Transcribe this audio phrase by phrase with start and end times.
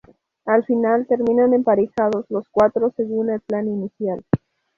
[0.45, 4.23] Al final terminan emparejados los cuatro según el plan inicial.